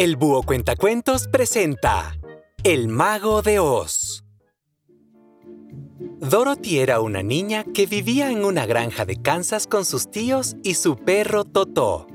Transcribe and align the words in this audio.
El 0.00 0.16
Búho 0.16 0.42
Cuentacuentos 0.44 1.28
presenta 1.28 2.16
El 2.64 2.88
Mago 2.88 3.42
de 3.42 3.58
Oz. 3.58 4.24
Dorothy 6.20 6.78
era 6.78 7.00
una 7.00 7.22
niña 7.22 7.64
que 7.64 7.84
vivía 7.84 8.30
en 8.30 8.46
una 8.46 8.64
granja 8.64 9.04
de 9.04 9.20
Kansas 9.20 9.66
con 9.66 9.84
sus 9.84 10.10
tíos 10.10 10.56
y 10.62 10.76
su 10.76 10.96
perro 10.96 11.44
Totó. 11.44 12.06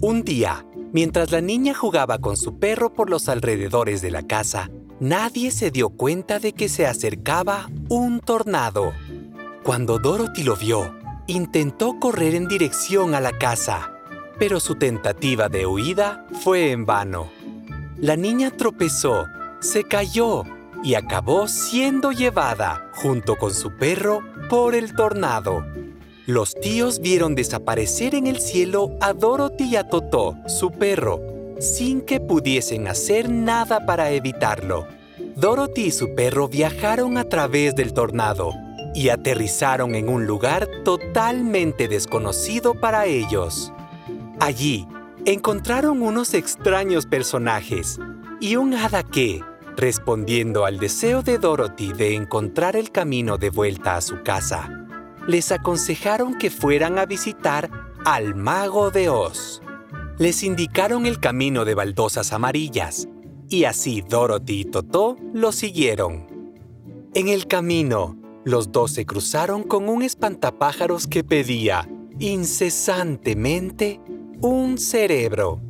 Un 0.00 0.24
día, 0.24 0.66
mientras 0.92 1.30
la 1.30 1.40
niña 1.40 1.74
jugaba 1.74 2.18
con 2.18 2.36
su 2.36 2.58
perro 2.58 2.92
por 2.92 3.08
los 3.08 3.28
alrededores 3.28 4.02
de 4.02 4.10
la 4.10 4.26
casa, 4.26 4.68
nadie 4.98 5.52
se 5.52 5.70
dio 5.70 5.90
cuenta 5.90 6.40
de 6.40 6.54
que 6.54 6.68
se 6.68 6.88
acercaba 6.88 7.70
un 7.88 8.18
tornado. 8.18 8.92
Cuando 9.62 10.00
Dorothy 10.00 10.42
lo 10.42 10.56
vio, 10.56 10.92
intentó 11.28 12.00
correr 12.00 12.34
en 12.34 12.48
dirección 12.48 13.14
a 13.14 13.20
la 13.20 13.30
casa 13.30 13.91
pero 14.42 14.58
su 14.58 14.74
tentativa 14.74 15.48
de 15.48 15.66
huida 15.66 16.26
fue 16.42 16.72
en 16.72 16.84
vano. 16.84 17.30
La 17.96 18.16
niña 18.16 18.50
tropezó, 18.50 19.26
se 19.60 19.84
cayó 19.84 20.42
y 20.82 20.94
acabó 20.94 21.46
siendo 21.46 22.10
llevada, 22.10 22.90
junto 22.92 23.36
con 23.36 23.54
su 23.54 23.76
perro, 23.76 24.20
por 24.50 24.74
el 24.74 24.96
tornado. 24.96 25.64
Los 26.26 26.56
tíos 26.56 26.98
vieron 26.98 27.36
desaparecer 27.36 28.16
en 28.16 28.26
el 28.26 28.40
cielo 28.40 28.96
a 29.00 29.12
Dorothy 29.12 29.62
y 29.62 29.76
a 29.76 29.88
Totó, 29.88 30.34
su 30.48 30.72
perro, 30.72 31.20
sin 31.60 32.00
que 32.00 32.18
pudiesen 32.18 32.88
hacer 32.88 33.30
nada 33.30 33.86
para 33.86 34.10
evitarlo. 34.10 34.88
Dorothy 35.36 35.82
y 35.82 35.90
su 35.92 36.16
perro 36.16 36.48
viajaron 36.48 37.16
a 37.16 37.28
través 37.28 37.76
del 37.76 37.92
tornado 37.92 38.50
y 38.92 39.10
aterrizaron 39.10 39.94
en 39.94 40.08
un 40.08 40.26
lugar 40.26 40.68
totalmente 40.84 41.86
desconocido 41.86 42.74
para 42.74 43.06
ellos. 43.06 43.72
Allí 44.40 44.86
encontraron 45.24 46.02
unos 46.02 46.34
extraños 46.34 47.06
personajes 47.06 47.98
y 48.40 48.56
un 48.56 48.74
hada 48.74 49.02
que, 49.02 49.42
respondiendo 49.76 50.64
al 50.64 50.78
deseo 50.78 51.22
de 51.22 51.38
Dorothy 51.38 51.92
de 51.92 52.14
encontrar 52.14 52.76
el 52.76 52.90
camino 52.90 53.38
de 53.38 53.50
vuelta 53.50 53.96
a 53.96 54.00
su 54.00 54.22
casa, 54.22 54.86
les 55.26 55.52
aconsejaron 55.52 56.36
que 56.36 56.50
fueran 56.50 56.98
a 56.98 57.06
visitar 57.06 57.70
al 58.04 58.34
mago 58.34 58.90
de 58.90 59.08
Oz. 59.08 59.62
Les 60.18 60.42
indicaron 60.42 61.06
el 61.06 61.20
camino 61.20 61.64
de 61.64 61.74
baldosas 61.74 62.32
amarillas 62.32 63.08
y 63.48 63.64
así 63.64 64.02
Dorothy 64.02 64.60
y 64.60 64.64
Totó 64.64 65.16
lo 65.32 65.52
siguieron. 65.52 66.26
En 67.14 67.28
el 67.28 67.46
camino, 67.46 68.16
los 68.44 68.72
dos 68.72 68.92
se 68.92 69.06
cruzaron 69.06 69.62
con 69.62 69.88
un 69.88 70.02
espantapájaros 70.02 71.06
que 71.06 71.22
pedía 71.22 71.88
incesantemente 72.18 74.00
un 74.42 74.76
cerebro. 74.76 75.60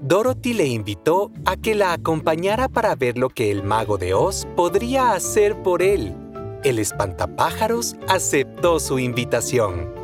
Dorothy 0.00 0.52
le 0.52 0.66
invitó 0.66 1.30
a 1.44 1.56
que 1.56 1.76
la 1.76 1.92
acompañara 1.92 2.68
para 2.68 2.96
ver 2.96 3.16
lo 3.16 3.28
que 3.28 3.52
el 3.52 3.62
mago 3.62 3.98
de 3.98 4.14
Oz 4.14 4.48
podría 4.56 5.12
hacer 5.12 5.62
por 5.62 5.80
él. 5.80 6.16
El 6.64 6.80
espantapájaros 6.80 7.94
aceptó 8.08 8.80
su 8.80 8.98
invitación. 8.98 9.94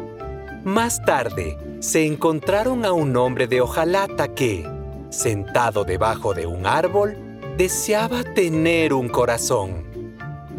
Más 0.64 1.04
tarde, 1.04 1.58
se 1.80 2.06
encontraron 2.06 2.84
a 2.84 2.92
un 2.92 3.16
hombre 3.16 3.48
de 3.48 3.60
hojalata 3.60 4.28
que, 4.28 4.64
sentado 5.10 5.84
debajo 5.84 6.32
de 6.32 6.46
un 6.46 6.64
árbol, 6.64 7.16
deseaba 7.56 8.22
tener 8.22 8.92
un 8.92 9.08
corazón. 9.08 9.84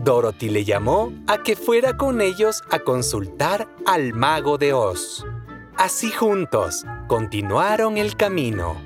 Dorothy 0.03 0.49
le 0.49 0.65
llamó 0.65 1.13
a 1.27 1.43
que 1.43 1.55
fuera 1.55 1.95
con 1.95 2.19
ellos 2.19 2.61
a 2.71 2.79
consultar 2.79 3.69
al 3.85 4.13
mago 4.13 4.57
de 4.57 4.73
Oz. 4.73 5.25
Así 5.77 6.09
juntos 6.09 6.85
continuaron 7.07 7.99
el 7.99 8.15
camino. 8.15 8.77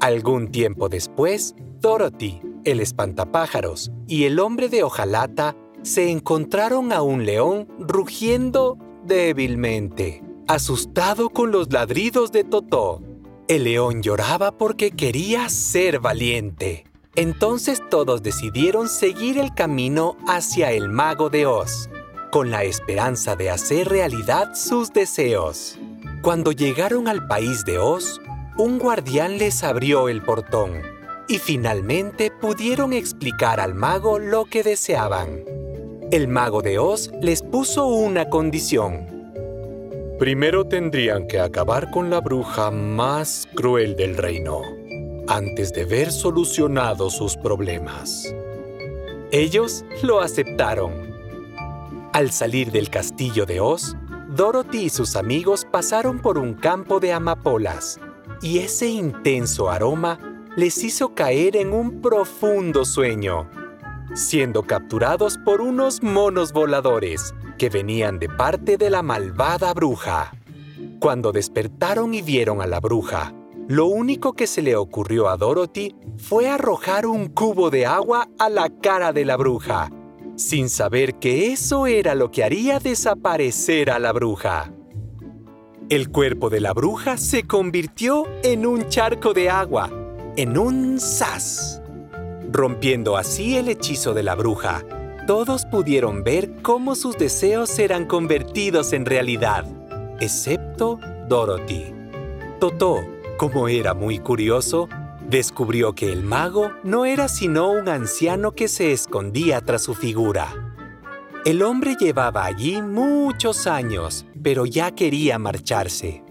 Algún 0.00 0.50
tiempo 0.50 0.90
después, 0.90 1.54
Dorothy, 1.80 2.42
el 2.64 2.80
espantapájaros 2.80 3.90
y 4.06 4.24
el 4.24 4.38
hombre 4.38 4.68
de 4.68 4.82
hojalata 4.82 5.56
se 5.80 6.10
encontraron 6.10 6.92
a 6.92 7.00
un 7.00 7.24
león 7.24 7.68
rugiendo 7.78 8.76
débilmente, 9.04 10.22
asustado 10.46 11.30
con 11.30 11.50
los 11.50 11.72
ladridos 11.72 12.32
de 12.32 12.44
Totó. 12.44 13.02
El 13.48 13.64
león 13.64 14.02
lloraba 14.02 14.58
porque 14.58 14.90
quería 14.90 15.48
ser 15.48 16.00
valiente. 16.00 16.84
Entonces 17.16 17.82
todos 17.90 18.22
decidieron 18.22 18.90
seguir 18.90 19.38
el 19.38 19.54
camino 19.54 20.18
hacia 20.26 20.70
el 20.72 20.90
mago 20.90 21.30
de 21.30 21.46
Oz, 21.46 21.88
con 22.30 22.50
la 22.50 22.64
esperanza 22.64 23.36
de 23.36 23.48
hacer 23.48 23.88
realidad 23.88 24.54
sus 24.54 24.92
deseos. 24.92 25.78
Cuando 26.24 26.52
llegaron 26.52 27.06
al 27.06 27.26
país 27.26 27.66
de 27.66 27.76
Oz, 27.76 28.18
un 28.56 28.78
guardián 28.78 29.36
les 29.36 29.62
abrió 29.62 30.08
el 30.08 30.22
portón 30.22 30.80
y 31.28 31.36
finalmente 31.36 32.30
pudieron 32.30 32.94
explicar 32.94 33.60
al 33.60 33.74
mago 33.74 34.18
lo 34.18 34.46
que 34.46 34.62
deseaban. 34.62 35.44
El 36.10 36.28
mago 36.28 36.62
de 36.62 36.78
Oz 36.78 37.10
les 37.20 37.42
puso 37.42 37.88
una 37.88 38.30
condición. 38.30 39.06
Primero 40.18 40.66
tendrían 40.66 41.26
que 41.26 41.40
acabar 41.40 41.90
con 41.90 42.08
la 42.08 42.22
bruja 42.22 42.70
más 42.70 43.46
cruel 43.54 43.94
del 43.94 44.16
reino, 44.16 44.62
antes 45.28 45.74
de 45.74 45.84
ver 45.84 46.10
solucionados 46.10 47.12
sus 47.12 47.36
problemas. 47.36 48.34
Ellos 49.30 49.84
lo 50.02 50.22
aceptaron. 50.22 51.12
Al 52.14 52.30
salir 52.30 52.72
del 52.72 52.88
castillo 52.88 53.44
de 53.44 53.60
Oz, 53.60 53.94
Dorothy 54.34 54.86
y 54.86 54.90
sus 54.90 55.14
amigos 55.14 55.64
pasaron 55.64 56.18
por 56.18 56.38
un 56.38 56.54
campo 56.54 56.98
de 56.98 57.12
amapolas 57.12 58.00
y 58.42 58.58
ese 58.58 58.88
intenso 58.88 59.70
aroma 59.70 60.18
les 60.56 60.82
hizo 60.82 61.14
caer 61.14 61.54
en 61.56 61.72
un 61.72 62.00
profundo 62.00 62.84
sueño, 62.84 63.48
siendo 64.12 64.64
capturados 64.64 65.38
por 65.38 65.60
unos 65.60 66.02
monos 66.02 66.52
voladores 66.52 67.32
que 67.58 67.70
venían 67.70 68.18
de 68.18 68.28
parte 68.28 68.76
de 68.76 68.90
la 68.90 69.02
malvada 69.02 69.72
bruja. 69.72 70.32
Cuando 70.98 71.30
despertaron 71.30 72.12
y 72.12 72.20
vieron 72.20 72.60
a 72.60 72.66
la 72.66 72.80
bruja, 72.80 73.32
lo 73.68 73.86
único 73.86 74.32
que 74.32 74.48
se 74.48 74.62
le 74.62 74.74
ocurrió 74.74 75.28
a 75.28 75.36
Dorothy 75.36 75.94
fue 76.18 76.48
arrojar 76.48 77.06
un 77.06 77.28
cubo 77.28 77.70
de 77.70 77.86
agua 77.86 78.28
a 78.40 78.48
la 78.48 78.68
cara 78.80 79.12
de 79.12 79.24
la 79.26 79.36
bruja 79.36 79.92
sin 80.36 80.68
saber 80.68 81.14
que 81.16 81.52
eso 81.52 81.86
era 81.86 82.14
lo 82.14 82.30
que 82.30 82.44
haría 82.44 82.78
desaparecer 82.78 83.90
a 83.90 83.98
la 83.98 84.12
bruja. 84.12 84.72
El 85.90 86.10
cuerpo 86.10 86.50
de 86.50 86.60
la 86.60 86.72
bruja 86.72 87.16
se 87.16 87.44
convirtió 87.44 88.26
en 88.42 88.66
un 88.66 88.88
charco 88.88 89.34
de 89.34 89.50
agua, 89.50 89.90
en 90.36 90.56
un 90.56 90.98
sas. 90.98 91.82
Rompiendo 92.50 93.16
así 93.16 93.56
el 93.56 93.68
hechizo 93.68 94.14
de 94.14 94.22
la 94.22 94.34
bruja, 94.34 94.82
todos 95.26 95.66
pudieron 95.66 96.24
ver 96.24 96.62
cómo 96.62 96.94
sus 96.94 97.16
deseos 97.16 97.78
eran 97.78 98.06
convertidos 98.06 98.92
en 98.92 99.06
realidad, 99.06 99.66
excepto 100.20 100.98
Dorothy. 101.28 101.92
Totó, 102.60 103.04
como 103.36 103.68
era 103.68 103.94
muy 103.94 104.18
curioso, 104.18 104.88
descubrió 105.28 105.94
que 105.94 106.12
el 106.12 106.22
mago 106.22 106.72
no 106.82 107.04
era 107.04 107.28
sino 107.28 107.70
un 107.70 107.88
anciano 107.88 108.52
que 108.52 108.68
se 108.68 108.92
escondía 108.92 109.60
tras 109.60 109.82
su 109.82 109.94
figura. 109.94 110.74
El 111.44 111.62
hombre 111.62 111.96
llevaba 111.98 112.44
allí 112.46 112.80
muchos 112.80 113.66
años, 113.66 114.26
pero 114.42 114.66
ya 114.66 114.92
quería 114.92 115.38
marcharse. 115.38 116.22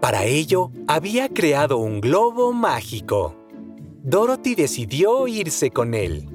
Para 0.00 0.24
ello, 0.24 0.70
había 0.86 1.28
creado 1.28 1.78
un 1.78 2.00
globo 2.00 2.52
mágico. 2.52 3.36
Dorothy 4.02 4.54
decidió 4.54 5.28
irse 5.28 5.70
con 5.70 5.94
él. 5.94 6.28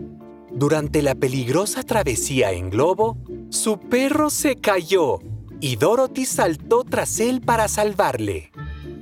Durante 0.52 1.02
la 1.02 1.16
peligrosa 1.16 1.84
travesía 1.84 2.52
en 2.52 2.70
globo, 2.70 3.18
su 3.50 3.78
perro 3.78 4.30
se 4.30 4.56
cayó 4.56 5.20
y 5.60 5.76
Dorothy 5.76 6.26
saltó 6.26 6.84
tras 6.84 7.20
él 7.20 7.42
para 7.42 7.68
salvarle. 7.68 8.52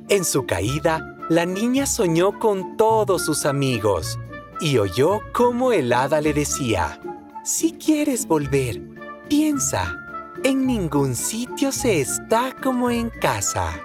En 0.09 0.25
su 0.25 0.45
caída, 0.45 1.14
la 1.29 1.45
niña 1.45 1.87
soñó 1.87 2.37
con 2.37 2.77
todos 2.77 3.25
sus 3.25 3.47
amigos 3.47 4.19
y 4.61 4.77
oyó 4.77 5.21
cómo 5.33 5.71
el 5.71 5.91
hada 5.91 6.21
le 6.21 6.33
decía, 6.33 6.99
Si 7.43 7.73
quieres 7.73 8.27
volver, 8.27 8.79
piensa, 9.27 9.97
en 10.43 10.67
ningún 10.67 11.15
sitio 11.15 11.71
se 11.71 11.99
está 11.99 12.55
como 12.61 12.91
en 12.91 13.09
casa. 13.09 13.81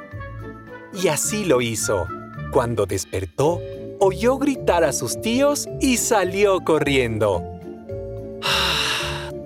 Y 0.92 1.08
así 1.08 1.44
lo 1.46 1.62
hizo. 1.62 2.06
Cuando 2.52 2.84
despertó, 2.84 3.60
oyó 4.00 4.36
gritar 4.36 4.84
a 4.84 4.92
sus 4.92 5.20
tíos 5.20 5.66
y 5.80 5.96
salió 5.96 6.60
corriendo. 6.60 7.42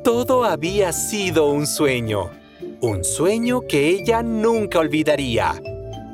Todo 0.02 0.44
había 0.44 0.92
sido 0.92 1.48
un 1.48 1.66
sueño, 1.66 2.30
un 2.80 3.04
sueño 3.04 3.60
que 3.68 3.88
ella 3.88 4.22
nunca 4.22 4.80
olvidaría 4.80 5.54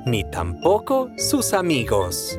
ni 0.04 0.24
tampoco 0.24 1.10
sus 1.16 1.52
amigos. 1.52 2.38